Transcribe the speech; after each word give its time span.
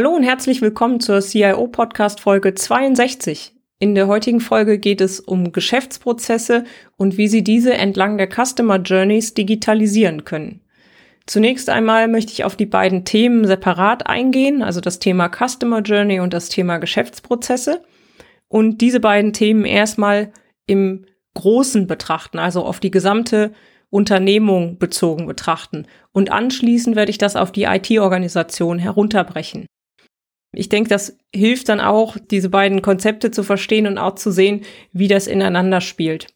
Hallo 0.00 0.16
und 0.16 0.22
herzlich 0.22 0.62
willkommen 0.62 0.98
zur 0.98 1.20
CIO 1.20 1.68
Podcast 1.68 2.20
Folge 2.20 2.54
62. 2.54 3.54
In 3.80 3.94
der 3.94 4.06
heutigen 4.06 4.40
Folge 4.40 4.78
geht 4.78 5.02
es 5.02 5.20
um 5.20 5.52
Geschäftsprozesse 5.52 6.64
und 6.96 7.18
wie 7.18 7.28
Sie 7.28 7.44
diese 7.44 7.74
entlang 7.74 8.16
der 8.16 8.26
Customer 8.26 8.78
Journeys 8.78 9.34
digitalisieren 9.34 10.24
können. 10.24 10.62
Zunächst 11.26 11.68
einmal 11.68 12.08
möchte 12.08 12.32
ich 12.32 12.44
auf 12.44 12.56
die 12.56 12.64
beiden 12.64 13.04
Themen 13.04 13.46
separat 13.46 14.06
eingehen, 14.06 14.62
also 14.62 14.80
das 14.80 15.00
Thema 15.00 15.28
Customer 15.28 15.80
Journey 15.82 16.20
und 16.20 16.32
das 16.32 16.48
Thema 16.48 16.78
Geschäftsprozesse. 16.78 17.82
Und 18.48 18.80
diese 18.80 19.00
beiden 19.00 19.34
Themen 19.34 19.66
erstmal 19.66 20.32
im 20.64 21.04
Großen 21.34 21.86
betrachten, 21.86 22.38
also 22.38 22.64
auf 22.64 22.80
die 22.80 22.90
gesamte 22.90 23.52
Unternehmung 23.90 24.78
bezogen 24.78 25.26
betrachten. 25.26 25.86
Und 26.12 26.32
anschließend 26.32 26.96
werde 26.96 27.10
ich 27.10 27.18
das 27.18 27.36
auf 27.36 27.52
die 27.52 27.64
IT-Organisation 27.64 28.78
herunterbrechen. 28.78 29.66
Ich 30.52 30.68
denke, 30.68 30.88
das 30.88 31.16
hilft 31.34 31.68
dann 31.68 31.80
auch, 31.80 32.16
diese 32.30 32.48
beiden 32.48 32.82
Konzepte 32.82 33.30
zu 33.30 33.42
verstehen 33.42 33.86
und 33.86 33.98
auch 33.98 34.16
zu 34.16 34.30
sehen, 34.32 34.62
wie 34.92 35.08
das 35.08 35.26
ineinander 35.26 35.80
spielt. 35.80 36.26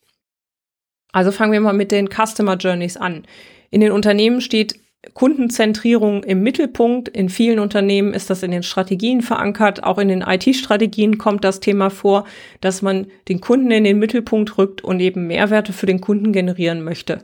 Also 1.12 1.32
fangen 1.32 1.52
wir 1.52 1.60
mal 1.60 1.72
mit 1.72 1.92
den 1.92 2.08
Customer 2.08 2.56
Journeys 2.56 2.96
an. 2.96 3.24
In 3.70 3.80
den 3.80 3.92
Unternehmen 3.92 4.40
steht 4.40 4.78
Kundenzentrierung 5.12 6.24
im 6.24 6.42
Mittelpunkt. 6.42 7.08
In 7.08 7.28
vielen 7.28 7.58
Unternehmen 7.58 8.14
ist 8.14 8.30
das 8.30 8.42
in 8.42 8.50
den 8.50 8.62
Strategien 8.62 9.20
verankert. 9.20 9.84
Auch 9.84 9.98
in 9.98 10.08
den 10.08 10.22
IT-Strategien 10.22 11.18
kommt 11.18 11.44
das 11.44 11.60
Thema 11.60 11.90
vor, 11.90 12.24
dass 12.60 12.82
man 12.82 13.08
den 13.28 13.40
Kunden 13.40 13.70
in 13.70 13.84
den 13.84 13.98
Mittelpunkt 13.98 14.56
rückt 14.56 14.82
und 14.82 15.00
eben 15.00 15.26
Mehrwerte 15.26 15.72
für 15.72 15.86
den 15.86 16.00
Kunden 16.00 16.32
generieren 16.32 16.82
möchte. 16.82 17.18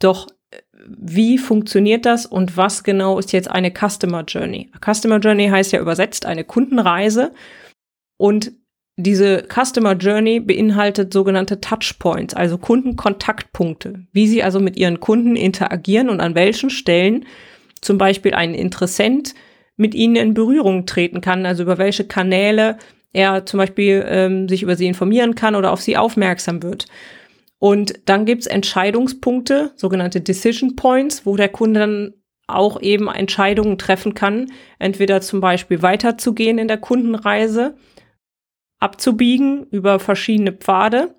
Doch 0.00 0.26
wie 0.86 1.38
funktioniert 1.38 2.06
das 2.06 2.26
und 2.26 2.56
was 2.56 2.84
genau 2.84 3.18
ist 3.18 3.32
jetzt 3.32 3.50
eine 3.50 3.72
Customer 3.72 4.24
Journey? 4.24 4.70
Customer 4.84 5.18
Journey 5.18 5.48
heißt 5.48 5.72
ja 5.72 5.80
übersetzt 5.80 6.26
eine 6.26 6.44
Kundenreise 6.44 7.32
und 8.16 8.52
diese 8.96 9.46
Customer 9.48 9.94
Journey 9.94 10.40
beinhaltet 10.40 11.12
sogenannte 11.12 11.60
Touchpoints, 11.60 12.34
also 12.34 12.58
Kundenkontaktpunkte, 12.58 14.06
wie 14.12 14.28
Sie 14.28 14.42
also 14.42 14.60
mit 14.60 14.76
Ihren 14.76 15.00
Kunden 15.00 15.36
interagieren 15.36 16.10
und 16.10 16.20
an 16.20 16.34
welchen 16.34 16.70
Stellen 16.70 17.24
zum 17.80 17.96
Beispiel 17.96 18.34
ein 18.34 18.54
Interessent 18.54 19.34
mit 19.76 19.94
Ihnen 19.94 20.16
in 20.16 20.34
Berührung 20.34 20.84
treten 20.84 21.22
kann, 21.22 21.46
also 21.46 21.62
über 21.62 21.78
welche 21.78 22.04
Kanäle 22.04 22.76
er 23.12 23.46
zum 23.46 23.58
Beispiel 23.58 24.04
ähm, 24.06 24.48
sich 24.48 24.62
über 24.62 24.76
Sie 24.76 24.86
informieren 24.86 25.34
kann 25.34 25.54
oder 25.54 25.72
auf 25.72 25.80
Sie 25.80 25.96
aufmerksam 25.96 26.62
wird. 26.62 26.86
Und 27.60 28.00
dann 28.06 28.24
gibt's 28.24 28.46
Entscheidungspunkte, 28.46 29.72
sogenannte 29.76 30.22
Decision 30.22 30.76
Points, 30.76 31.26
wo 31.26 31.36
der 31.36 31.50
Kunde 31.50 31.80
dann 31.80 32.14
auch 32.48 32.80
eben 32.80 33.06
Entscheidungen 33.08 33.78
treffen 33.78 34.14
kann, 34.14 34.50
entweder 34.78 35.20
zum 35.20 35.40
Beispiel 35.40 35.82
weiterzugehen 35.82 36.58
in 36.58 36.68
der 36.68 36.78
Kundenreise, 36.78 37.76
abzubiegen 38.80 39.66
über 39.70 40.00
verschiedene 40.00 40.52
Pfade 40.52 41.14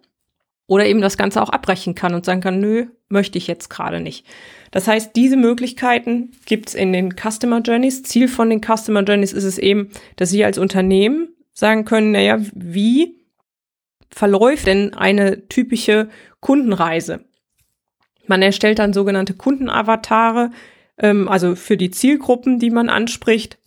oder 0.66 0.88
eben 0.88 1.00
das 1.00 1.16
Ganze 1.16 1.42
auch 1.42 1.50
abbrechen 1.50 1.94
kann 1.94 2.16
und 2.16 2.26
sagen 2.26 2.42
kann, 2.42 2.60
nö, 2.60 2.88
möchte 3.08 3.38
ich 3.38 3.46
jetzt 3.46 3.70
gerade 3.70 4.02
nicht. 4.02 4.26
Das 4.72 4.88
heißt, 4.88 5.16
diese 5.16 5.38
Möglichkeiten 5.38 6.32
gibt's 6.48 6.74
in 6.74 6.92
den 6.92 7.14
Customer 7.16 7.62
Journeys. 7.62 8.02
Ziel 8.02 8.28
von 8.28 8.50
den 8.50 8.62
Customer 8.62 9.04
Journeys 9.04 9.32
ist 9.32 9.44
es 9.44 9.60
eben, 9.60 9.92
dass 10.16 10.32
Sie 10.32 10.44
als 10.44 10.58
Unternehmen 10.58 11.30
sagen 11.54 11.86
können, 11.86 12.12
naja, 12.12 12.40
wie 12.56 13.21
verläuft 14.14 14.68
denn 14.68 14.94
eine 14.94 15.48
typische 15.48 16.10
Kundenreise? 16.40 17.26
Man 18.28 18.42
erstellt 18.42 18.80
dann 18.80 18.94
sogenannte 18.94 19.34
Kundenavatare, 19.34 20.52
ähm, 20.98 21.28
also 21.28 21.56
für 21.56 21.78
die 21.78 21.92
Zielgruppen, 21.92 22.60
die 22.60 22.70
man 22.70 22.90
anspricht 22.90 23.58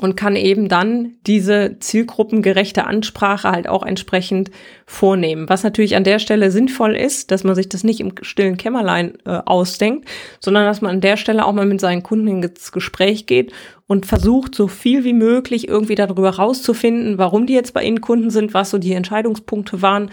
und 0.00 0.16
kann 0.16 0.34
eben 0.34 0.68
dann 0.68 1.16
diese 1.26 1.76
zielgruppengerechte 1.78 2.86
Ansprache 2.86 3.50
halt 3.50 3.68
auch 3.68 3.84
entsprechend 3.84 4.50
vornehmen. 4.86 5.48
Was 5.48 5.62
natürlich 5.62 5.94
an 5.94 6.04
der 6.04 6.18
Stelle 6.18 6.50
sinnvoll 6.50 6.96
ist, 6.96 7.30
dass 7.30 7.44
man 7.44 7.54
sich 7.54 7.68
das 7.68 7.84
nicht 7.84 8.00
im 8.00 8.14
stillen 8.22 8.56
Kämmerlein 8.56 9.18
äh, 9.26 9.40
ausdenkt, 9.44 10.08
sondern 10.40 10.64
dass 10.64 10.80
man 10.80 10.92
an 10.92 11.00
der 11.02 11.18
Stelle 11.18 11.44
auch 11.44 11.52
mal 11.52 11.66
mit 11.66 11.80
seinen 11.80 12.02
Kunden 12.02 12.42
ins 12.42 12.72
Gespräch 12.72 13.26
geht 13.26 13.52
und 13.86 14.06
versucht, 14.06 14.54
so 14.54 14.68
viel 14.68 15.04
wie 15.04 15.12
möglich 15.12 15.68
irgendwie 15.68 15.96
darüber 15.96 16.30
rauszufinden, 16.30 17.18
warum 17.18 17.46
die 17.46 17.54
jetzt 17.54 17.74
bei 17.74 17.84
Ihnen 17.84 18.00
Kunden 18.00 18.30
sind, 18.30 18.54
was 18.54 18.70
so 18.70 18.78
die 18.78 18.94
Entscheidungspunkte 18.94 19.82
waren 19.82 20.10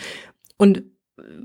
und 0.58 0.84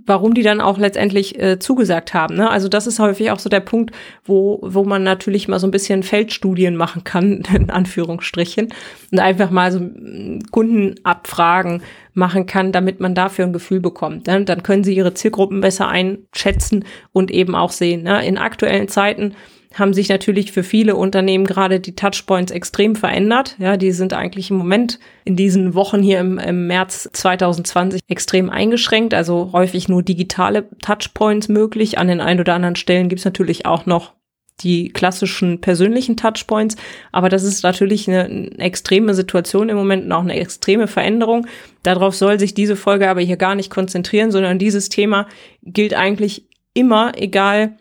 warum 0.05 0.35
die 0.35 0.43
dann 0.43 0.61
auch 0.61 0.79
letztendlich 0.79 1.41
äh, 1.41 1.59
zugesagt 1.59 2.13
haben. 2.13 2.37
Ne? 2.37 2.51
Also 2.51 2.69
das 2.69 2.87
ist 2.87 2.99
häufig 2.99 3.31
auch 3.31 3.39
so 3.39 3.49
der 3.49 3.61
Punkt, 3.61 3.93
wo, 4.25 4.59
wo 4.63 4.85
man 4.85 5.03
natürlich 5.03 5.49
mal 5.49 5.59
so 5.59 5.67
ein 5.67 5.71
bisschen 5.71 6.03
Feldstudien 6.03 6.77
machen 6.77 7.05
kann, 7.05 7.43
in 7.55 7.71
Anführungsstrichen, 7.71 8.69
und 9.11 9.19
einfach 9.19 9.51
mal 9.51 9.73
so 9.73 9.81
mm, 9.81 10.41
Kundenabfragen 10.51 11.83
machen 12.15 12.47
kann, 12.47 12.73
damit 12.73 13.01
man 13.01 13.15
dafür 13.15 13.47
ein 13.47 13.53
Gefühl 13.53 13.81
bekommt. 13.81 14.27
Ne? 14.27 14.45
Dann 14.45 14.63
können 14.63 14.85
sie 14.85 14.95
ihre 14.95 15.15
Zielgruppen 15.15 15.61
besser 15.61 15.89
einschätzen 15.89 16.85
und 17.13 17.31
eben 17.31 17.55
auch 17.55 17.73
sehen. 17.73 18.03
Ne? 18.03 18.27
In 18.27 18.39
aktuellen 18.39 18.89
Zeiten 18.89 19.35
haben 19.75 19.95
sich 19.95 20.09
natürlich 20.09 20.53
für 20.53 20.63
viele 20.63 20.97
Unternehmen 20.97 21.47
gerade 21.47 21.81
die 21.81 21.95
Touchpoints 21.95 22.53
extrem 22.53 22.97
verändert. 22.97 23.57
Ja, 23.59 23.77
die 23.77 23.93
sind 23.93 24.13
eigentlich 24.13 24.51
im 24.51 24.57
Moment 24.57 24.99
in 25.25 25.37
diesen 25.37 25.75
Wochen 25.75 26.03
hier 26.03 26.21
im, 26.21 26.39
im 26.39 26.67
März 26.67 27.09
2020 27.13 28.01
extrem 28.09 28.51
eingeschränkt, 28.51 29.15
also 29.15 29.51
häufig 29.53 29.89
nur 29.89 30.03
digitale 30.03 30.69
Touchpoints 30.81 31.49
möglich. 31.49 31.99
An 31.99 32.09
den 32.09 32.21
ein 32.21 32.41
oder 32.41 32.55
anderen 32.55 32.77
Stellen 32.77 33.09
gibt 33.09 33.21
es 33.21 33.25
natürlich 33.25 33.67
auch 33.67 33.87
noch 33.87 34.13
die 34.61 34.91
klassischen 34.91 35.61
persönlichen 35.61 36.17
Touchpoints. 36.17 36.77
Aber 37.11 37.29
das 37.29 37.43
ist 37.43 37.63
natürlich 37.63 38.09
eine, 38.09 38.25
eine, 38.25 38.59
extreme 38.59 39.15
Situation 39.15 39.69
im 39.69 39.77
Moment 39.77 40.05
und 40.05 40.13
auch 40.13 40.23
eine 40.23 40.39
extreme 40.39 40.87
Veränderung. 40.87 41.47
Darauf 41.83 42.15
soll 42.15 42.39
sich 42.39 42.55
diese 42.55 42.77
Folge 42.77 43.09
aber 43.09 43.21
hier 43.21 43.37
gar 43.37 43.55
nicht 43.55 43.71
konzentrieren, 43.71 44.31
sondern 44.31 44.59
dieses 44.59 44.89
Thema 44.89 45.27
gilt 45.63 45.95
eigentlich 45.95 46.47
immer, 46.75 47.13
egal 47.17 47.77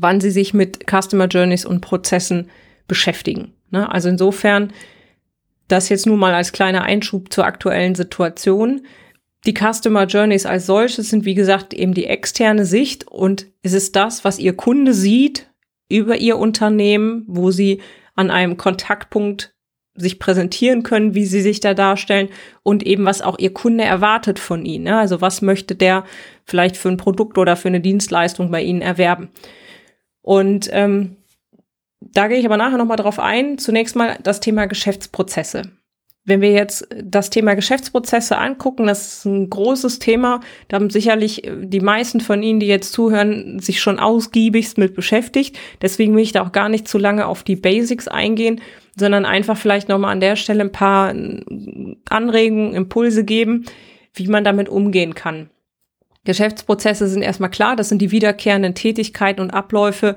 wann 0.00 0.20
sie 0.20 0.30
sich 0.30 0.54
mit 0.54 0.84
Customer 0.90 1.26
Journeys 1.26 1.64
und 1.64 1.80
Prozessen 1.80 2.50
beschäftigen. 2.88 3.52
Ne? 3.70 3.90
Also 3.90 4.08
insofern, 4.08 4.72
das 5.68 5.88
jetzt 5.88 6.06
nur 6.06 6.16
mal 6.16 6.34
als 6.34 6.52
kleiner 6.52 6.82
Einschub 6.82 7.32
zur 7.32 7.44
aktuellen 7.44 7.94
Situation. 7.94 8.86
Die 9.46 9.54
Customer 9.54 10.04
Journeys 10.04 10.46
als 10.46 10.66
solches 10.66 11.10
sind, 11.10 11.24
wie 11.24 11.34
gesagt, 11.34 11.74
eben 11.74 11.94
die 11.94 12.06
externe 12.06 12.64
Sicht 12.64 13.06
und 13.06 13.46
es 13.62 13.72
ist 13.72 13.96
das, 13.96 14.24
was 14.24 14.38
Ihr 14.38 14.54
Kunde 14.54 14.92
sieht 14.92 15.50
über 15.88 16.16
Ihr 16.16 16.36
Unternehmen, 16.36 17.24
wo 17.28 17.50
Sie 17.50 17.80
an 18.14 18.30
einem 18.30 18.56
Kontaktpunkt 18.56 19.54
sich 19.96 20.18
präsentieren 20.18 20.82
können, 20.82 21.14
wie 21.14 21.24
sie 21.24 21.40
sich 21.40 21.60
da 21.60 21.74
darstellen 21.74 22.28
und 22.62 22.84
eben 22.84 23.04
was 23.04 23.22
auch 23.22 23.38
ihr 23.38 23.52
Kunde 23.54 23.84
erwartet 23.84 24.38
von 24.38 24.64
ihnen. 24.64 24.84
Ne? 24.84 24.98
Also 24.98 25.20
was 25.20 25.42
möchte 25.42 25.74
der 25.74 26.04
vielleicht 26.44 26.76
für 26.76 26.88
ein 26.88 26.98
Produkt 26.98 27.38
oder 27.38 27.56
für 27.56 27.68
eine 27.68 27.80
Dienstleistung 27.80 28.50
bei 28.50 28.62
ihnen 28.62 28.82
erwerben. 28.82 29.30
Und 30.26 30.68
ähm, 30.72 31.14
da 32.00 32.26
gehe 32.26 32.38
ich 32.38 32.46
aber 32.46 32.56
nachher 32.56 32.78
nochmal 32.78 32.96
drauf 32.96 33.20
ein. 33.20 33.58
Zunächst 33.58 33.94
mal 33.94 34.18
das 34.24 34.40
Thema 34.40 34.66
Geschäftsprozesse. 34.66 35.62
Wenn 36.24 36.40
wir 36.40 36.50
jetzt 36.50 36.88
das 37.00 37.30
Thema 37.30 37.54
Geschäftsprozesse 37.54 38.36
angucken, 38.36 38.88
das 38.88 39.18
ist 39.18 39.24
ein 39.24 39.48
großes 39.48 40.00
Thema. 40.00 40.40
Da 40.66 40.74
haben 40.74 40.90
sicherlich 40.90 41.48
die 41.48 41.78
meisten 41.78 42.20
von 42.20 42.42
Ihnen, 42.42 42.58
die 42.58 42.66
jetzt 42.66 42.92
zuhören, 42.92 43.60
sich 43.60 43.80
schon 43.80 44.00
ausgiebigst 44.00 44.78
mit 44.78 44.96
beschäftigt. 44.96 45.56
Deswegen 45.80 46.16
will 46.16 46.24
ich 46.24 46.32
da 46.32 46.42
auch 46.42 46.50
gar 46.50 46.68
nicht 46.68 46.88
zu 46.88 46.98
lange 46.98 47.28
auf 47.28 47.44
die 47.44 47.54
Basics 47.54 48.08
eingehen, 48.08 48.60
sondern 48.98 49.26
einfach 49.26 49.56
vielleicht 49.56 49.88
nochmal 49.88 50.10
an 50.10 50.20
der 50.20 50.34
Stelle 50.34 50.62
ein 50.62 50.72
paar 50.72 51.14
Anregungen, 52.10 52.74
Impulse 52.74 53.22
geben, 53.22 53.64
wie 54.12 54.26
man 54.26 54.42
damit 54.42 54.68
umgehen 54.68 55.14
kann. 55.14 55.50
Geschäftsprozesse 56.26 57.08
sind 57.08 57.22
erstmal 57.22 57.50
klar, 57.50 57.76
das 57.76 57.88
sind 57.88 58.02
die 58.02 58.10
wiederkehrenden 58.10 58.74
Tätigkeiten 58.74 59.40
und 59.40 59.52
Abläufe, 59.52 60.16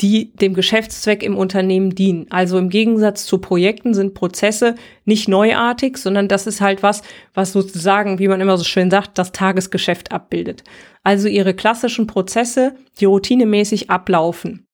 die 0.00 0.32
dem 0.34 0.54
Geschäftszweck 0.54 1.22
im 1.22 1.36
Unternehmen 1.36 1.94
dienen. 1.94 2.26
Also 2.30 2.56
im 2.56 2.68
Gegensatz 2.68 3.26
zu 3.26 3.38
Projekten 3.38 3.94
sind 3.94 4.14
Prozesse 4.14 4.76
nicht 5.04 5.28
neuartig, 5.28 5.98
sondern 5.98 6.28
das 6.28 6.46
ist 6.46 6.60
halt 6.60 6.82
was, 6.82 7.02
was 7.34 7.52
sozusagen, 7.52 8.18
wie 8.20 8.28
man 8.28 8.40
immer 8.40 8.56
so 8.56 8.64
schön 8.64 8.90
sagt, 8.90 9.18
das 9.18 9.32
Tagesgeschäft 9.32 10.12
abbildet. 10.12 10.62
Also 11.02 11.26
ihre 11.26 11.52
klassischen 11.52 12.06
Prozesse, 12.06 12.76
die 13.00 13.06
routinemäßig 13.06 13.90
ablaufen. 13.90 14.67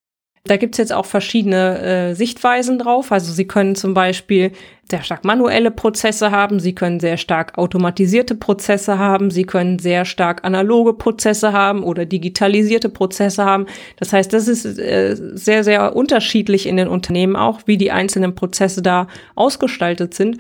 Da 0.46 0.58
gibt's 0.58 0.76
jetzt 0.76 0.93
auch 0.93 1.06
verschiedene 1.06 1.81
äh, 1.81 2.14
Sichtweisen 2.14 2.79
drauf. 2.79 3.12
Also 3.12 3.32
Sie 3.32 3.46
können 3.46 3.76
zum 3.76 3.94
Beispiel 3.94 4.52
sehr 4.91 5.02
stark 5.02 5.25
manuelle 5.25 5.70
Prozesse 5.70 6.31
haben, 6.32 6.61
Sie 6.61 6.75
können 6.75 7.00
sehr 7.00 7.17
stark 7.17 7.56
automatisierte 7.56 8.35
Prozesse 8.35 8.99
haben, 8.99 9.31
Sie 9.31 9.44
können 9.44 9.79
sehr 9.79 10.05
stark 10.05 10.44
analoge 10.44 10.93
Prozesse 10.93 11.55
haben 11.55 11.82
oder 11.82 12.05
digitalisierte 12.05 12.91
Prozesse 12.91 13.46
haben. 13.46 13.64
Das 13.96 14.12
heißt, 14.12 14.35
das 14.35 14.46
ist 14.46 14.67
äh, 14.79 15.17
sehr, 15.17 15.64
sehr 15.64 15.96
unterschiedlich 15.96 16.67
in 16.67 16.76
den 16.76 16.88
Unternehmen 16.88 17.37
auch, 17.37 17.61
wie 17.64 17.79
die 17.79 17.90
einzelnen 17.90 18.35
Prozesse 18.35 18.82
da 18.82 19.06
ausgestaltet 19.37 20.12
sind. 20.12 20.37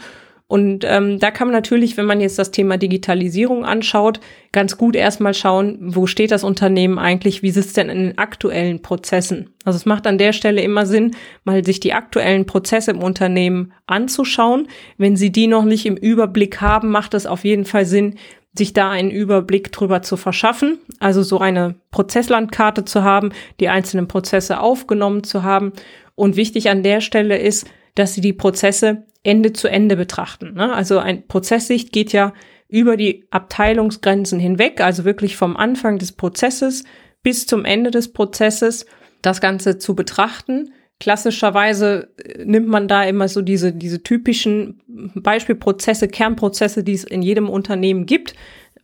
Und 0.54 0.84
ähm, 0.86 1.18
da 1.18 1.32
kann 1.32 1.48
man 1.48 1.52
natürlich, 1.52 1.96
wenn 1.96 2.06
man 2.06 2.20
jetzt 2.20 2.38
das 2.38 2.52
Thema 2.52 2.76
Digitalisierung 2.76 3.64
anschaut, 3.64 4.20
ganz 4.52 4.78
gut 4.78 4.94
erstmal 4.94 5.34
schauen, 5.34 5.78
wo 5.80 6.06
steht 6.06 6.30
das 6.30 6.44
Unternehmen 6.44 7.00
eigentlich, 7.00 7.42
wie 7.42 7.50
sitzt 7.50 7.76
denn 7.76 7.88
in 7.88 7.98
den 7.98 8.18
aktuellen 8.18 8.80
Prozessen. 8.80 9.50
Also 9.64 9.78
es 9.78 9.84
macht 9.84 10.06
an 10.06 10.16
der 10.16 10.32
Stelle 10.32 10.62
immer 10.62 10.86
Sinn, 10.86 11.16
mal 11.42 11.64
sich 11.64 11.80
die 11.80 11.92
aktuellen 11.92 12.46
Prozesse 12.46 12.92
im 12.92 13.02
Unternehmen 13.02 13.72
anzuschauen. 13.86 14.68
Wenn 14.96 15.16
Sie 15.16 15.32
die 15.32 15.48
noch 15.48 15.64
nicht 15.64 15.86
im 15.86 15.96
Überblick 15.96 16.60
haben, 16.60 16.92
macht 16.92 17.14
es 17.14 17.26
auf 17.26 17.42
jeden 17.44 17.64
Fall 17.64 17.84
Sinn, 17.84 18.14
sich 18.56 18.72
da 18.72 18.90
einen 18.90 19.10
Überblick 19.10 19.72
drüber 19.72 20.02
zu 20.02 20.16
verschaffen, 20.16 20.78
also 21.00 21.24
so 21.24 21.40
eine 21.40 21.74
Prozesslandkarte 21.90 22.84
zu 22.84 23.02
haben, 23.02 23.32
die 23.58 23.70
einzelnen 23.70 24.06
Prozesse 24.06 24.60
aufgenommen 24.60 25.24
zu 25.24 25.42
haben. 25.42 25.72
Und 26.14 26.36
wichtig 26.36 26.70
an 26.70 26.84
der 26.84 27.00
Stelle 27.00 27.38
ist, 27.38 27.66
dass 27.96 28.14
Sie 28.14 28.20
die 28.20 28.32
Prozesse 28.32 29.02
Ende 29.24 29.52
zu 29.52 29.68
Ende 29.68 29.96
betrachten. 29.96 30.54
Ne? 30.54 30.72
Also 30.72 30.98
ein 30.98 31.26
Prozesssicht 31.26 31.92
geht 31.92 32.12
ja 32.12 32.32
über 32.68 32.96
die 32.96 33.24
Abteilungsgrenzen 33.30 34.38
hinweg, 34.38 34.80
also 34.80 35.04
wirklich 35.04 35.36
vom 35.36 35.56
Anfang 35.56 35.98
des 35.98 36.12
Prozesses 36.12 36.84
bis 37.22 37.46
zum 37.46 37.64
Ende 37.64 37.90
des 37.90 38.12
Prozesses 38.12 38.86
das 39.22 39.40
Ganze 39.40 39.78
zu 39.78 39.94
betrachten. 39.94 40.72
Klassischerweise 41.00 42.12
äh, 42.18 42.44
nimmt 42.44 42.68
man 42.68 42.86
da 42.86 43.02
immer 43.04 43.28
so 43.28 43.42
diese, 43.42 43.72
diese 43.72 44.02
typischen 44.02 44.80
Beispielprozesse, 45.14 46.08
Kernprozesse, 46.08 46.84
die 46.84 46.92
es 46.92 47.04
in 47.04 47.22
jedem 47.22 47.48
Unternehmen 47.48 48.06
gibt. 48.06 48.34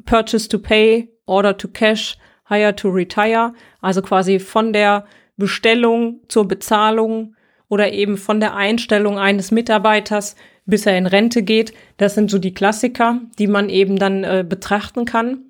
Purchase 0.07 0.49
to 0.49 0.59
Pay, 0.59 1.11
Order 1.27 1.57
to 1.57 1.69
Cash, 1.69 2.17
Hire 2.49 2.75
to 2.75 2.89
Retire. 2.89 3.53
Also 3.81 4.03
quasi 4.03 4.39
von 4.39 4.73
der 4.73 5.05
Bestellung 5.37 6.21
zur 6.29 6.49
Bezahlung 6.49 7.35
oder 7.71 7.93
eben 7.93 8.19
von 8.19 8.41
der 8.41 8.55
Einstellung 8.55 9.19
eines 9.19 9.51
Mitarbeiters, 9.53 10.37
bis 10.67 10.85
er 10.85 10.99
in 10.99 11.07
Rente 11.07 11.43
geht. 11.43 11.73
Das 11.97 12.15
sind 12.15 12.31
so 12.31 12.39
die 12.39 12.53
Klassiker, 12.53 13.21
die 13.39 13.47
man 13.47 13.71
eben 13.71 13.97
dann 13.97 14.25
äh, 14.25 14.45
betrachten 14.47 15.07
kann. 15.07 15.45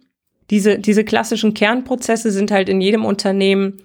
Diese, 0.51 0.79
diese 0.79 1.03
klassischen 1.03 1.55
Kernprozesse 1.55 2.31
sind 2.31 2.51
halt 2.51 2.69
in 2.69 2.81
jedem 2.81 3.05
Unternehmen 3.05 3.79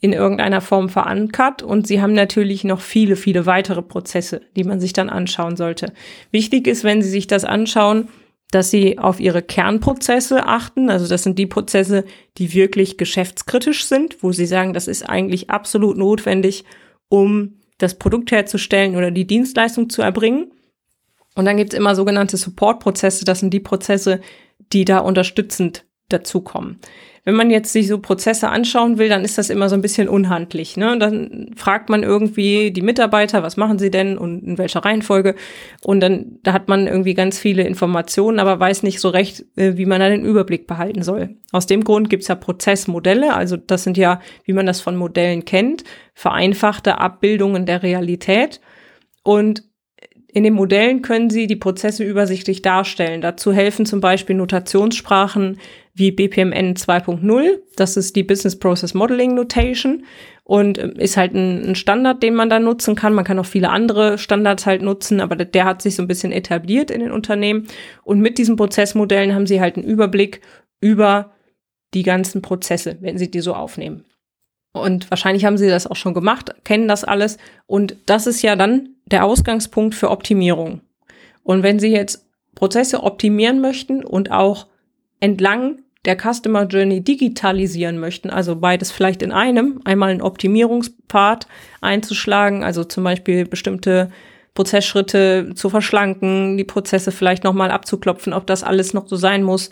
in 0.00 0.12
irgendeiner 0.12 0.60
Form 0.60 0.88
verankert 0.88 1.62
und 1.62 1.86
sie 1.86 2.00
haben 2.00 2.14
natürlich 2.14 2.64
noch 2.64 2.80
viele, 2.80 3.16
viele 3.16 3.46
weitere 3.46 3.82
Prozesse, 3.82 4.40
die 4.56 4.64
man 4.64 4.80
sich 4.80 4.92
dann 4.92 5.10
anschauen 5.10 5.56
sollte. 5.56 5.92
Wichtig 6.32 6.66
ist, 6.66 6.84
wenn 6.84 7.02
Sie 7.02 7.10
sich 7.10 7.26
das 7.26 7.44
anschauen, 7.44 8.08
dass 8.50 8.70
Sie 8.70 8.98
auf 8.98 9.20
Ihre 9.20 9.42
Kernprozesse 9.42 10.46
achten. 10.46 10.88
Also 10.88 11.06
das 11.06 11.22
sind 11.22 11.38
die 11.38 11.46
Prozesse, 11.46 12.04
die 12.38 12.54
wirklich 12.54 12.96
geschäftskritisch 12.96 13.84
sind, 13.84 14.22
wo 14.22 14.32
Sie 14.32 14.46
sagen, 14.46 14.72
das 14.72 14.88
ist 14.88 15.02
eigentlich 15.08 15.50
absolut 15.50 15.98
notwendig, 15.98 16.64
um 17.10 17.59
das 17.82 17.98
Produkt 17.98 18.30
herzustellen 18.30 18.96
oder 18.96 19.10
die 19.10 19.26
Dienstleistung 19.26 19.90
zu 19.90 20.02
erbringen. 20.02 20.52
Und 21.34 21.44
dann 21.44 21.56
gibt 21.56 21.72
es 21.72 21.78
immer 21.78 21.94
sogenannte 21.94 22.36
Support-Prozesse. 22.36 23.24
Das 23.24 23.40
sind 23.40 23.52
die 23.54 23.60
Prozesse, 23.60 24.20
die 24.72 24.84
da 24.84 24.98
unterstützend 24.98 25.84
dazukommen. 26.12 26.78
Wenn 27.24 27.34
man 27.34 27.50
jetzt 27.50 27.72
sich 27.72 27.86
so 27.86 27.98
Prozesse 27.98 28.48
anschauen 28.48 28.98
will, 28.98 29.10
dann 29.10 29.24
ist 29.24 29.36
das 29.36 29.50
immer 29.50 29.68
so 29.68 29.74
ein 29.74 29.82
bisschen 29.82 30.08
unhandlich. 30.08 30.76
Ne? 30.78 30.98
Dann 30.98 31.50
fragt 31.54 31.90
man 31.90 32.02
irgendwie 32.02 32.70
die 32.70 32.80
Mitarbeiter, 32.80 33.42
was 33.42 33.58
machen 33.58 33.78
sie 33.78 33.90
denn 33.90 34.16
und 34.16 34.42
in 34.42 34.58
welcher 34.58 34.84
Reihenfolge. 34.84 35.34
Und 35.82 36.00
dann 36.00 36.38
da 36.42 36.54
hat 36.54 36.68
man 36.68 36.86
irgendwie 36.86 37.12
ganz 37.12 37.38
viele 37.38 37.62
Informationen, 37.62 38.38
aber 38.38 38.58
weiß 38.58 38.82
nicht 38.84 39.00
so 39.00 39.10
recht, 39.10 39.44
äh, 39.56 39.76
wie 39.76 39.84
man 39.84 40.00
da 40.00 40.08
den 40.08 40.24
Überblick 40.24 40.66
behalten 40.66 41.02
soll. 41.02 41.36
Aus 41.52 41.66
dem 41.66 41.84
Grund 41.84 42.08
gibt's 42.08 42.28
ja 42.28 42.36
Prozessmodelle, 42.36 43.34
also 43.34 43.56
das 43.56 43.84
sind 43.84 43.98
ja, 43.98 44.20
wie 44.44 44.54
man 44.54 44.66
das 44.66 44.80
von 44.80 44.96
Modellen 44.96 45.44
kennt, 45.44 45.84
vereinfachte 46.14 46.98
Abbildungen 46.98 47.66
der 47.66 47.82
Realität. 47.82 48.60
Und 49.22 49.69
in 50.32 50.44
den 50.44 50.54
Modellen 50.54 51.02
können 51.02 51.30
Sie 51.30 51.46
die 51.46 51.56
Prozesse 51.56 52.04
übersichtlich 52.04 52.62
darstellen. 52.62 53.20
Dazu 53.20 53.52
helfen 53.52 53.86
zum 53.86 54.00
Beispiel 54.00 54.36
Notationssprachen 54.36 55.58
wie 55.94 56.12
BPMN 56.12 56.74
2.0. 56.74 57.58
Das 57.76 57.96
ist 57.96 58.14
die 58.14 58.22
Business 58.22 58.58
Process 58.58 58.94
Modeling 58.94 59.34
Notation 59.34 60.04
und 60.44 60.78
ähm, 60.78 60.92
ist 60.92 61.16
halt 61.16 61.34
ein, 61.34 61.74
Standard, 61.74 62.22
den 62.22 62.34
man 62.34 62.48
da 62.48 62.58
nutzen 62.58 62.94
kann. 62.94 63.14
Man 63.14 63.24
kann 63.24 63.38
auch 63.38 63.46
viele 63.46 63.70
andere 63.70 64.18
Standards 64.18 64.66
halt 64.66 64.82
nutzen, 64.82 65.20
aber 65.20 65.36
der 65.36 65.64
hat 65.64 65.82
sich 65.82 65.96
so 65.96 66.02
ein 66.02 66.08
bisschen 66.08 66.32
etabliert 66.32 66.90
in 66.90 67.00
den 67.00 67.12
Unternehmen. 67.12 67.66
Und 68.02 68.20
mit 68.20 68.38
diesen 68.38 68.56
Prozessmodellen 68.56 69.34
haben 69.34 69.46
Sie 69.46 69.60
halt 69.60 69.76
einen 69.76 69.86
Überblick 69.86 70.40
über 70.80 71.32
die 71.92 72.04
ganzen 72.04 72.40
Prozesse, 72.40 72.98
wenn 73.00 73.18
Sie 73.18 73.30
die 73.30 73.40
so 73.40 73.54
aufnehmen. 73.54 74.04
Und 74.72 75.10
wahrscheinlich 75.10 75.44
haben 75.44 75.58
Sie 75.58 75.68
das 75.68 75.86
auch 75.86 75.96
schon 75.96 76.14
gemacht, 76.14 76.54
kennen 76.64 76.86
das 76.86 77.04
alles. 77.04 77.38
Und 77.66 77.96
das 78.06 78.26
ist 78.26 78.42
ja 78.42 78.56
dann 78.56 78.90
der 79.06 79.24
Ausgangspunkt 79.24 79.94
für 79.94 80.10
Optimierung. 80.10 80.80
Und 81.42 81.62
wenn 81.62 81.78
Sie 81.78 81.88
jetzt 81.88 82.26
Prozesse 82.54 83.02
optimieren 83.02 83.60
möchten 83.60 84.04
und 84.04 84.30
auch 84.30 84.66
entlang 85.18 85.82
der 86.04 86.16
Customer 86.16 86.64
Journey 86.64 87.02
digitalisieren 87.02 87.98
möchten, 87.98 88.30
also 88.30 88.56
beides 88.56 88.90
vielleicht 88.90 89.22
in 89.22 89.32
einem, 89.32 89.80
einmal 89.84 90.10
einen 90.10 90.22
Optimierungspfad 90.22 91.46
einzuschlagen, 91.80 92.64
also 92.64 92.84
zum 92.84 93.04
Beispiel 93.04 93.46
bestimmte 93.46 94.10
Prozessschritte 94.54 95.52
zu 95.54 95.70
verschlanken, 95.70 96.56
die 96.56 96.64
Prozesse 96.64 97.12
vielleicht 97.12 97.44
nochmal 97.44 97.70
abzuklopfen, 97.70 98.32
ob 98.32 98.46
das 98.46 98.62
alles 98.62 98.94
noch 98.94 99.06
so 99.08 99.16
sein 99.16 99.42
muss, 99.42 99.70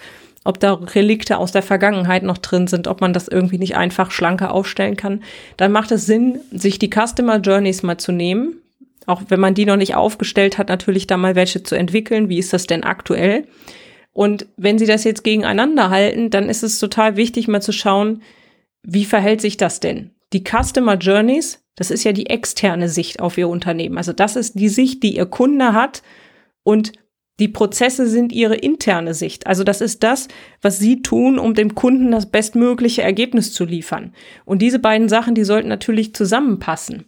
ob 0.48 0.58
da 0.60 0.72
Relikte 0.72 1.36
aus 1.36 1.52
der 1.52 1.60
Vergangenheit 1.60 2.22
noch 2.22 2.38
drin 2.38 2.68
sind, 2.68 2.88
ob 2.88 3.02
man 3.02 3.12
das 3.12 3.28
irgendwie 3.28 3.58
nicht 3.58 3.76
einfach 3.76 4.10
schlanker 4.10 4.50
aufstellen 4.50 4.96
kann, 4.96 5.22
dann 5.58 5.72
macht 5.72 5.92
es 5.92 6.06
Sinn, 6.06 6.40
sich 6.50 6.78
die 6.78 6.88
Customer 6.88 7.36
Journeys 7.36 7.82
mal 7.82 7.98
zu 7.98 8.12
nehmen. 8.12 8.56
Auch 9.04 9.20
wenn 9.28 9.40
man 9.40 9.52
die 9.52 9.66
noch 9.66 9.76
nicht 9.76 9.94
aufgestellt 9.94 10.56
hat, 10.56 10.70
natürlich 10.70 11.06
da 11.06 11.18
mal 11.18 11.34
welche 11.34 11.62
zu 11.62 11.74
entwickeln. 11.74 12.30
Wie 12.30 12.38
ist 12.38 12.54
das 12.54 12.66
denn 12.66 12.82
aktuell? 12.82 13.46
Und 14.14 14.46
wenn 14.56 14.78
Sie 14.78 14.86
das 14.86 15.04
jetzt 15.04 15.22
gegeneinander 15.22 15.90
halten, 15.90 16.30
dann 16.30 16.48
ist 16.48 16.62
es 16.62 16.78
total 16.78 17.16
wichtig, 17.16 17.46
mal 17.46 17.60
zu 17.60 17.72
schauen, 17.72 18.22
wie 18.82 19.04
verhält 19.04 19.42
sich 19.42 19.58
das 19.58 19.80
denn? 19.80 20.12
Die 20.32 20.44
Customer 20.44 20.94
Journeys, 20.94 21.62
das 21.76 21.90
ist 21.90 22.04
ja 22.04 22.12
die 22.12 22.30
externe 22.30 22.88
Sicht 22.88 23.20
auf 23.20 23.36
Ihr 23.36 23.50
Unternehmen. 23.50 23.98
Also 23.98 24.14
das 24.14 24.34
ist 24.34 24.58
die 24.58 24.70
Sicht, 24.70 25.02
die 25.02 25.14
Ihr 25.14 25.26
Kunde 25.26 25.74
hat 25.74 26.02
und 26.62 26.92
die 27.38 27.48
Prozesse 27.48 28.06
sind 28.08 28.32
ihre 28.32 28.56
interne 28.56 29.14
Sicht. 29.14 29.46
Also 29.46 29.62
das 29.62 29.80
ist 29.80 30.02
das, 30.02 30.28
was 30.60 30.78
sie 30.78 31.02
tun, 31.02 31.38
um 31.38 31.54
dem 31.54 31.74
Kunden 31.74 32.10
das 32.10 32.26
bestmögliche 32.26 33.02
Ergebnis 33.02 33.52
zu 33.52 33.64
liefern. 33.64 34.12
Und 34.44 34.60
diese 34.60 34.80
beiden 34.80 35.08
Sachen, 35.08 35.34
die 35.34 35.44
sollten 35.44 35.68
natürlich 35.68 36.14
zusammenpassen. 36.14 37.04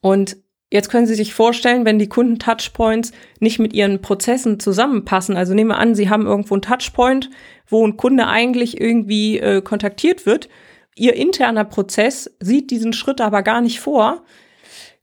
Und 0.00 0.36
jetzt 0.70 0.90
können 0.90 1.06
Sie 1.06 1.14
sich 1.14 1.32
vorstellen, 1.32 1.86
wenn 1.86 1.98
die 1.98 2.10
Kunden-Touchpoints 2.10 3.12
nicht 3.40 3.58
mit 3.58 3.72
ihren 3.72 4.02
Prozessen 4.02 4.60
zusammenpassen. 4.60 5.36
Also 5.36 5.54
nehmen 5.54 5.70
wir 5.70 5.78
an, 5.78 5.94
Sie 5.94 6.10
haben 6.10 6.26
irgendwo 6.26 6.54
einen 6.54 6.62
Touchpoint, 6.62 7.30
wo 7.66 7.86
ein 7.86 7.96
Kunde 7.96 8.26
eigentlich 8.26 8.78
irgendwie 8.78 9.38
äh, 9.38 9.62
kontaktiert 9.62 10.26
wird. 10.26 10.48
Ihr 10.94 11.14
interner 11.14 11.64
Prozess 11.64 12.30
sieht 12.40 12.70
diesen 12.70 12.92
Schritt 12.92 13.20
aber 13.20 13.42
gar 13.42 13.62
nicht 13.62 13.80
vor. 13.80 14.24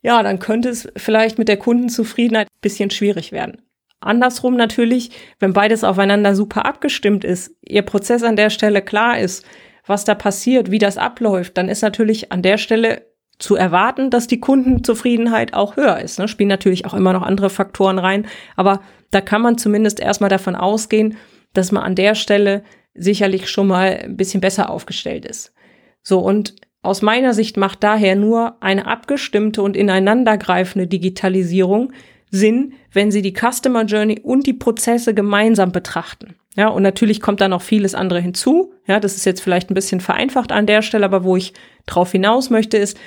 Ja, 0.04 0.22
dann 0.22 0.38
könnte 0.38 0.70
es 0.70 0.88
vielleicht 0.96 1.40
mit 1.40 1.48
der 1.48 1.58
Kundenzufriedenheit 1.58 2.48
ein 2.48 2.62
bisschen 2.62 2.92
schwierig 2.92 3.32
werden. 3.32 3.62
Andersrum 4.06 4.56
natürlich, 4.56 5.12
wenn 5.40 5.54
beides 5.54 5.84
aufeinander 5.84 6.36
super 6.36 6.66
abgestimmt 6.66 7.24
ist, 7.24 7.56
Ihr 7.62 7.82
Prozess 7.82 8.24
an 8.24 8.36
der 8.36 8.50
Stelle 8.50 8.82
klar 8.82 9.20
ist, 9.20 9.46
was 9.86 10.06
da 10.06 10.16
passiert, 10.16 10.72
wie 10.72 10.80
das 10.80 10.98
abläuft, 10.98 11.58
dann 11.58 11.70
ist 11.70 11.82
natürlich 11.82 12.32
an 12.32 12.42
der 12.42 12.58
Stelle 12.58 13.04
zu 13.38 13.56
erwarten, 13.56 14.10
dass 14.10 14.28
die 14.28 14.40
Kundenzufriedenheit 14.40 15.54
auch 15.54 15.76
höher 15.76 16.00
ist. 16.00 16.20
Ne? 16.20 16.28
Spielen 16.28 16.50
natürlich 16.50 16.86
auch 16.86 16.94
immer 16.94 17.14
noch 17.14 17.22
andere 17.22 17.50
Faktoren 17.50 18.00
rein, 18.00 18.28
aber 18.56 18.82
da 19.12 19.22
kann 19.22 19.42
man 19.42 19.58
zumindest 19.58 20.00
erstmal 20.00 20.30
davon 20.30 20.56
ausgehen, 20.56 21.18
dass 21.54 21.72
man 21.72 21.84
an 21.84 21.96
der 21.96 22.16
Stelle 22.16 22.64
sicherlich 22.94 23.50
schon 23.50 23.68
mal 23.68 24.00
ein 24.04 24.18
bisschen 24.18 24.42
besser 24.42 24.70
aufgestellt 24.70 25.26
ist. 25.26 25.54
So, 26.02 26.20
und 26.20 26.56
aus 26.82 27.02
meiner 27.02 27.34
Sicht 27.34 27.58
macht 27.58 27.84
daher 27.84 28.16
nur 28.16 28.62
eine 28.62 28.88
abgestimmte 28.88 29.62
und 29.62 29.76
ineinandergreifende 29.76 30.88
Digitalisierung 30.88 31.92
Sinn, 32.36 32.74
wenn 32.92 33.12
Sie 33.12 33.22
die 33.22 33.34
Customer 33.34 33.84
Journey 33.86 34.20
und 34.22 34.46
die 34.46 34.54
Prozesse 34.54 35.14
gemeinsam 35.14 35.72
betrachten. 35.72 36.36
Ja, 36.56 36.70
und 36.70 36.84
natürlich 36.84 37.20
kommt 37.20 37.42
da 37.42 37.48
noch 37.48 37.62
vieles 37.62 37.96
andere 37.96 38.20
hinzu. 38.20 38.74
Ja, 38.88 39.00
das 39.00 39.16
ist 39.16 39.26
jetzt 39.26 39.42
vielleicht 39.42 39.70
ein 39.70 39.74
bisschen 39.74 40.00
vereinfacht 40.00 40.52
an 40.52 40.66
der 40.66 40.82
Stelle, 40.82 41.06
aber 41.06 41.24
wo 41.24 41.36
ich 41.36 41.54
drauf 41.86 42.12
hinaus 42.12 42.50
möchte, 42.50 42.78
ist, 42.78 42.98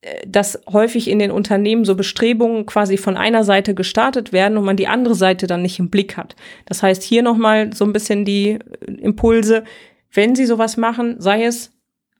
äh, 0.00 0.26
dass 0.26 0.60
häufig 0.72 1.08
in 1.08 1.18
den 1.18 1.30
Unternehmen 1.30 1.84
so 1.84 1.94
Bestrebungen 1.94 2.66
quasi 2.66 2.96
von 2.96 3.16
einer 3.16 3.44
Seite 3.44 3.74
gestartet 3.74 4.32
werden 4.32 4.58
und 4.58 4.64
man 4.64 4.76
die 4.76 4.88
andere 4.88 5.14
Seite 5.14 5.46
dann 5.46 5.62
nicht 5.62 5.78
im 5.78 5.90
Blick 5.90 6.16
hat. 6.16 6.34
Das 6.66 6.82
heißt, 6.82 7.02
hier 7.02 7.22
nochmal 7.22 7.72
so 7.72 7.84
ein 7.84 7.92
bisschen 7.92 8.24
die 8.24 8.58
Impulse, 8.86 9.64
wenn 10.12 10.34
Sie 10.34 10.46
sowas 10.46 10.76
machen, 10.76 11.16
sei 11.18 11.44
es 11.44 11.72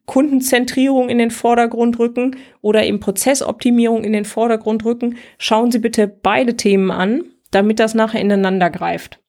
Kundenzentrierung 0.06 1.08
in 1.08 1.18
den 1.18 1.30
Vordergrund 1.30 1.98
rücken 1.98 2.36
oder 2.60 2.84
eben 2.84 3.00
Prozessoptimierung 3.00 4.04
in 4.04 4.12
den 4.12 4.24
Vordergrund 4.24 4.84
rücken, 4.84 5.16
schauen 5.38 5.70
Sie 5.70 5.78
bitte 5.78 6.08
beide 6.08 6.56
Themen 6.56 6.90
an, 6.90 7.24
damit 7.50 7.78
das 7.78 7.94
nachher 7.94 8.20
ineinander 8.20 8.70
greift. 8.70 9.20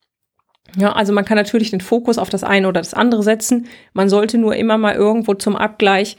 Ja, 0.75 0.93
also 0.93 1.13
man 1.13 1.25
kann 1.25 1.37
natürlich 1.37 1.69
den 1.69 1.81
Fokus 1.81 2.17
auf 2.17 2.29
das 2.29 2.43
eine 2.43 2.67
oder 2.67 2.81
das 2.81 2.93
andere 2.93 3.21
setzen. 3.21 3.67
Man 3.93 4.09
sollte 4.09 4.37
nur 4.37 4.55
immer 4.55 4.77
mal 4.77 4.95
irgendwo 4.95 5.35
zum 5.35 5.55
Abgleich 5.55 6.17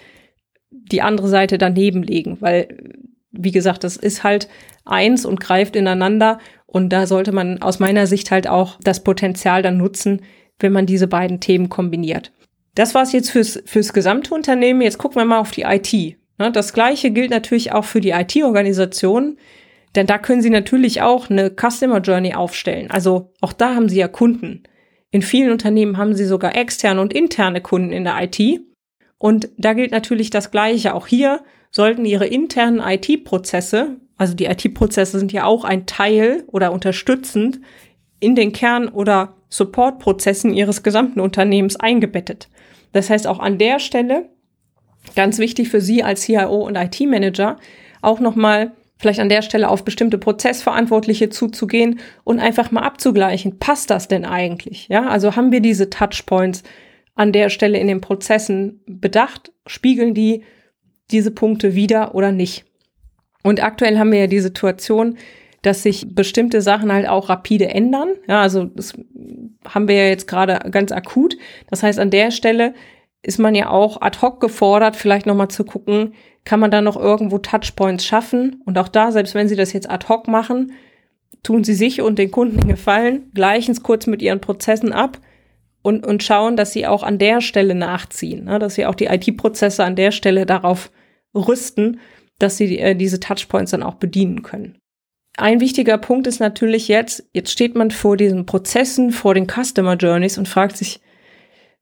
die 0.70 1.02
andere 1.02 1.28
Seite 1.28 1.58
daneben 1.58 2.02
legen, 2.02 2.36
weil, 2.40 2.94
wie 3.32 3.50
gesagt, 3.50 3.82
das 3.82 3.96
ist 3.96 4.22
halt 4.22 4.48
eins 4.84 5.24
und 5.24 5.40
greift 5.40 5.74
ineinander. 5.74 6.38
Und 6.66 6.90
da 6.90 7.06
sollte 7.06 7.32
man 7.32 7.62
aus 7.62 7.80
meiner 7.80 8.06
Sicht 8.06 8.30
halt 8.30 8.46
auch 8.46 8.78
das 8.82 9.02
Potenzial 9.02 9.62
dann 9.62 9.76
nutzen, 9.76 10.22
wenn 10.58 10.72
man 10.72 10.86
diese 10.86 11.08
beiden 11.08 11.40
Themen 11.40 11.68
kombiniert. 11.68 12.32
Das 12.74 12.94
war's 12.94 13.12
jetzt 13.12 13.30
fürs, 13.30 13.62
fürs 13.66 13.92
gesamte 13.92 14.34
Unternehmen. 14.34 14.80
Jetzt 14.80 14.98
gucken 14.98 15.16
wir 15.16 15.24
mal 15.24 15.38
auf 15.38 15.52
die 15.52 15.62
IT. 15.62 15.92
Ne, 16.38 16.50
das 16.52 16.72
Gleiche 16.72 17.10
gilt 17.10 17.30
natürlich 17.30 17.72
auch 17.72 17.84
für 17.84 18.00
die 18.00 18.10
IT-Organisation, 18.10 19.38
denn 19.94 20.06
da 20.06 20.18
können 20.18 20.42
Sie 20.42 20.50
natürlich 20.50 21.02
auch 21.02 21.30
eine 21.30 21.50
Customer 21.50 22.00
Journey 22.00 22.34
aufstellen. 22.34 22.90
Also 22.90 23.32
auch 23.40 23.52
da 23.52 23.74
haben 23.74 23.88
Sie 23.88 23.98
ja 23.98 24.08
Kunden. 24.08 24.64
In 25.12 25.22
vielen 25.22 25.52
Unternehmen 25.52 25.96
haben 25.96 26.16
Sie 26.16 26.24
sogar 26.24 26.56
externe 26.56 27.00
und 27.00 27.12
interne 27.12 27.60
Kunden 27.60 27.92
in 27.92 28.02
der 28.02 28.20
IT. 28.20 28.60
Und 29.18 29.48
da 29.56 29.72
gilt 29.74 29.92
natürlich 29.92 30.30
das 30.30 30.50
Gleiche. 30.50 30.94
Auch 30.94 31.06
hier 31.06 31.44
sollten 31.70 32.04
Ihre 32.04 32.26
internen 32.26 32.80
IT-Prozesse, 32.80 33.96
also 34.16 34.34
die 34.34 34.46
IT-Prozesse 34.46 35.18
sind 35.18 35.32
ja 35.32 35.44
auch 35.44 35.64
ein 35.64 35.86
Teil 35.86 36.44
oder 36.46 36.72
unterstützend 36.72 37.60
in 38.20 38.34
den 38.34 38.52
Kern- 38.52 38.88
oder 38.88 39.36
Support-Prozessen 39.54 40.52
Ihres 40.52 40.82
gesamten 40.82 41.20
Unternehmens 41.20 41.76
eingebettet. 41.76 42.48
Das 42.92 43.08
heißt, 43.08 43.26
auch 43.28 43.38
an 43.38 43.58
der 43.58 43.78
Stelle, 43.78 44.28
ganz 45.14 45.38
wichtig 45.38 45.68
für 45.68 45.80
Sie 45.80 46.02
als 46.02 46.22
CIO 46.22 46.66
und 46.66 46.76
IT-Manager, 46.76 47.56
auch 48.02 48.18
nochmal 48.18 48.72
vielleicht 48.96 49.20
an 49.20 49.28
der 49.28 49.42
Stelle 49.42 49.68
auf 49.68 49.84
bestimmte 49.84 50.18
Prozessverantwortliche 50.18 51.28
zuzugehen 51.28 52.00
und 52.24 52.40
einfach 52.40 52.72
mal 52.72 52.82
abzugleichen, 52.82 53.58
passt 53.58 53.90
das 53.90 54.08
denn 54.08 54.24
eigentlich? 54.24 54.88
Ja, 54.88 55.06
also 55.06 55.36
haben 55.36 55.52
wir 55.52 55.60
diese 55.60 55.88
Touchpoints 55.88 56.64
an 57.14 57.30
der 57.30 57.48
Stelle 57.48 57.78
in 57.78 57.86
den 57.86 58.00
Prozessen 58.00 58.80
bedacht? 58.86 59.52
Spiegeln 59.66 60.14
die 60.14 60.42
diese 61.12 61.30
Punkte 61.30 61.76
wieder 61.76 62.14
oder 62.14 62.32
nicht? 62.32 62.64
Und 63.44 63.62
aktuell 63.62 63.98
haben 63.98 64.10
wir 64.10 64.20
ja 64.20 64.26
die 64.26 64.40
Situation, 64.40 65.16
dass 65.64 65.82
sich 65.82 66.14
bestimmte 66.14 66.60
Sachen 66.60 66.92
halt 66.92 67.08
auch 67.08 67.28
rapide 67.28 67.68
ändern. 67.68 68.10
Ja, 68.28 68.42
also 68.42 68.64
das 68.64 68.92
haben 69.66 69.88
wir 69.88 69.96
ja 69.96 70.08
jetzt 70.08 70.28
gerade 70.28 70.70
ganz 70.70 70.92
akut. 70.92 71.36
Das 71.70 71.82
heißt, 71.82 71.98
an 71.98 72.10
der 72.10 72.30
Stelle 72.30 72.74
ist 73.22 73.38
man 73.38 73.54
ja 73.54 73.70
auch 73.70 74.02
ad 74.02 74.18
hoc 74.20 74.40
gefordert, 74.40 74.96
vielleicht 74.96 75.24
nochmal 75.24 75.48
zu 75.48 75.64
gucken, 75.64 76.12
kann 76.44 76.60
man 76.60 76.70
da 76.70 76.82
noch 76.82 76.96
irgendwo 76.96 77.38
Touchpoints 77.38 78.04
schaffen? 78.04 78.60
Und 78.66 78.76
auch 78.76 78.88
da, 78.88 79.10
selbst 79.10 79.34
wenn 79.34 79.48
Sie 79.48 79.56
das 79.56 79.72
jetzt 79.72 79.90
ad 79.90 80.06
hoc 80.08 80.28
machen, 80.28 80.72
tun 81.42 81.64
Sie 81.64 81.74
sich 81.74 82.02
und 82.02 82.18
den 82.18 82.30
Kunden 82.30 82.58
den 82.58 82.68
Gefallen, 82.68 83.30
gleichen 83.34 83.72
es 83.72 83.82
kurz 83.82 84.06
mit 84.06 84.20
Ihren 84.20 84.40
Prozessen 84.40 84.92
ab 84.92 85.18
und, 85.82 86.06
und 86.06 86.22
schauen, 86.22 86.56
dass 86.56 86.72
Sie 86.72 86.86
auch 86.86 87.02
an 87.02 87.18
der 87.18 87.40
Stelle 87.40 87.74
nachziehen, 87.74 88.44
ne? 88.44 88.58
dass 88.58 88.74
Sie 88.74 88.84
auch 88.84 88.94
die 88.94 89.06
IT-Prozesse 89.06 89.82
an 89.82 89.96
der 89.96 90.10
Stelle 90.10 90.44
darauf 90.44 90.90
rüsten, 91.34 92.00
dass 92.38 92.58
Sie 92.58 92.78
äh, 92.78 92.94
diese 92.94 93.20
Touchpoints 93.20 93.70
dann 93.70 93.82
auch 93.82 93.94
bedienen 93.94 94.42
können. 94.42 94.78
Ein 95.36 95.60
wichtiger 95.60 95.98
Punkt 95.98 96.26
ist 96.26 96.38
natürlich 96.38 96.88
jetzt, 96.88 97.24
jetzt 97.32 97.50
steht 97.50 97.74
man 97.74 97.90
vor 97.90 98.16
diesen 98.16 98.46
Prozessen, 98.46 99.10
vor 99.10 99.34
den 99.34 99.48
Customer 99.48 99.96
Journeys 99.96 100.38
und 100.38 100.48
fragt 100.48 100.76
sich, 100.76 101.00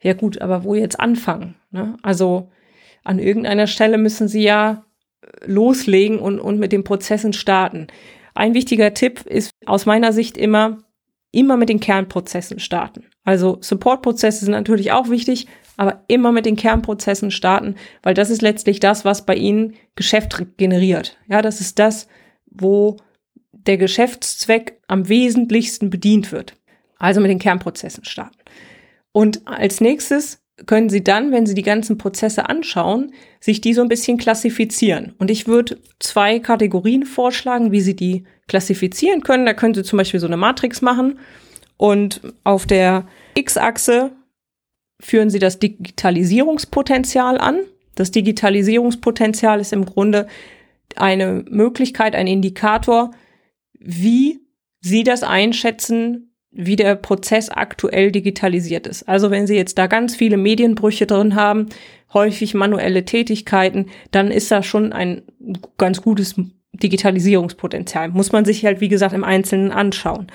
ja 0.00 0.14
gut, 0.14 0.40
aber 0.40 0.64
wo 0.64 0.74
jetzt 0.74 0.98
anfangen? 0.98 1.54
Ne? 1.70 1.96
Also 2.02 2.50
an 3.04 3.18
irgendeiner 3.18 3.66
Stelle 3.66 3.98
müssen 3.98 4.28
Sie 4.28 4.42
ja 4.42 4.84
loslegen 5.44 6.18
und, 6.18 6.40
und 6.40 6.58
mit 6.58 6.72
den 6.72 6.84
Prozessen 6.84 7.32
starten. 7.32 7.88
Ein 8.34 8.54
wichtiger 8.54 8.94
Tipp 8.94 9.26
ist 9.26 9.52
aus 9.66 9.86
meiner 9.86 10.12
Sicht 10.12 10.36
immer, 10.36 10.78
immer 11.30 11.56
mit 11.56 11.68
den 11.68 11.80
Kernprozessen 11.80 12.58
starten. 12.58 13.04
Also 13.24 13.58
Supportprozesse 13.60 14.44
sind 14.44 14.52
natürlich 14.52 14.92
auch 14.92 15.10
wichtig, 15.10 15.46
aber 15.76 16.04
immer 16.08 16.32
mit 16.32 16.46
den 16.46 16.56
Kernprozessen 16.56 17.30
starten, 17.30 17.76
weil 18.02 18.14
das 18.14 18.30
ist 18.30 18.42
letztlich 18.42 18.80
das, 18.80 19.04
was 19.04 19.26
bei 19.26 19.34
Ihnen 19.34 19.74
Geschäft 19.94 20.44
generiert. 20.56 21.18
Ja, 21.28 21.42
das 21.42 21.60
ist 21.60 21.78
das, 21.78 22.08
wo 22.46 22.96
der 23.66 23.76
Geschäftszweck 23.76 24.80
am 24.88 25.08
wesentlichsten 25.08 25.90
bedient 25.90 26.32
wird. 26.32 26.54
Also 26.98 27.20
mit 27.20 27.30
den 27.30 27.38
Kernprozessen 27.38 28.04
starten. 28.04 28.38
Und 29.12 29.46
als 29.46 29.80
nächstes 29.80 30.42
können 30.66 30.88
Sie 30.88 31.02
dann, 31.02 31.32
wenn 31.32 31.46
Sie 31.46 31.54
die 31.54 31.62
ganzen 31.62 31.98
Prozesse 31.98 32.48
anschauen, 32.48 33.12
sich 33.40 33.60
die 33.60 33.74
so 33.74 33.82
ein 33.82 33.88
bisschen 33.88 34.18
klassifizieren. 34.18 35.14
Und 35.18 35.30
ich 35.30 35.46
würde 35.46 35.78
zwei 35.98 36.38
Kategorien 36.38 37.04
vorschlagen, 37.04 37.72
wie 37.72 37.80
Sie 37.80 37.96
die 37.96 38.24
klassifizieren 38.48 39.22
können. 39.22 39.46
Da 39.46 39.54
können 39.54 39.74
Sie 39.74 39.82
zum 39.82 39.96
Beispiel 39.96 40.20
so 40.20 40.26
eine 40.26 40.36
Matrix 40.36 40.82
machen 40.82 41.18
und 41.76 42.20
auf 42.44 42.66
der 42.66 43.06
X-Achse 43.34 44.12
führen 45.00 45.30
Sie 45.30 45.40
das 45.40 45.58
Digitalisierungspotenzial 45.58 47.38
an. 47.38 47.58
Das 47.96 48.12
Digitalisierungspotenzial 48.12 49.60
ist 49.60 49.72
im 49.72 49.84
Grunde 49.84 50.28
eine 50.96 51.44
Möglichkeit, 51.48 52.14
ein 52.14 52.26
Indikator, 52.26 53.10
wie 53.84 54.40
Sie 54.80 55.04
das 55.04 55.22
einschätzen, 55.22 56.34
wie 56.50 56.76
der 56.76 56.96
Prozess 56.96 57.48
aktuell 57.48 58.12
digitalisiert 58.12 58.86
ist. 58.86 59.08
Also 59.08 59.30
wenn 59.30 59.46
Sie 59.46 59.56
jetzt 59.56 59.78
da 59.78 59.86
ganz 59.86 60.14
viele 60.16 60.36
Medienbrüche 60.36 61.06
drin 61.06 61.34
haben, 61.34 61.68
häufig 62.12 62.54
manuelle 62.54 63.04
Tätigkeiten, 63.04 63.86
dann 64.10 64.30
ist 64.30 64.50
das 64.50 64.66
schon 64.66 64.92
ein 64.92 65.22
ganz 65.78 66.02
gutes 66.02 66.34
Digitalisierungspotenzial. 66.74 68.10
Muss 68.10 68.32
man 68.32 68.44
sich 68.44 68.64
halt, 68.64 68.80
wie 68.80 68.88
gesagt, 68.88 69.14
im 69.14 69.24
Einzelnen 69.24 69.72
anschauen. 69.72 70.26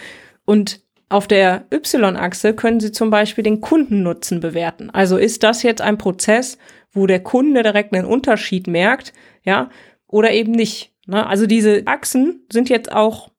Und 0.45 0.81
auf 1.09 1.27
der 1.27 1.65
Y-Achse 1.71 2.53
können 2.53 2.79
Sie 2.79 2.91
zum 2.91 3.09
Beispiel 3.09 3.43
den 3.43 3.61
Kundennutzen 3.61 4.39
bewerten. 4.39 4.89
Also 4.89 5.17
ist 5.17 5.43
das 5.43 5.63
jetzt 5.63 5.81
ein 5.81 5.97
Prozess, 5.97 6.57
wo 6.91 7.05
der 7.05 7.21
Kunde 7.21 7.63
direkt 7.63 7.93
einen 7.93 8.05
Unterschied 8.05 8.67
merkt, 8.67 9.13
ja, 9.43 9.69
oder 10.07 10.31
eben 10.31 10.51
nicht. 10.51 10.93
Ne? 11.05 11.25
Also 11.25 11.45
diese 11.45 11.83
Achsen 11.85 12.45
sind 12.51 12.69
jetzt 12.69 12.91
auch 12.91 13.31